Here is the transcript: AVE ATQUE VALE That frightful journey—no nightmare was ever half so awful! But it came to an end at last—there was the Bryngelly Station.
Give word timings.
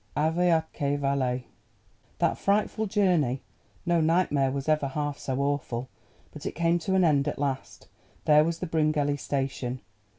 AVE 0.17 0.39
ATQUE 0.49 0.97
VALE 0.97 1.41
That 2.17 2.35
frightful 2.35 2.87
journey—no 2.87 4.01
nightmare 4.01 4.49
was 4.49 4.67
ever 4.67 4.87
half 4.87 5.19
so 5.19 5.37
awful! 5.41 5.89
But 6.31 6.47
it 6.47 6.53
came 6.53 6.79
to 6.79 6.95
an 6.95 7.03
end 7.03 7.27
at 7.27 7.37
last—there 7.37 8.43
was 8.43 8.57
the 8.57 8.65
Bryngelly 8.65 9.17
Station. 9.19 9.79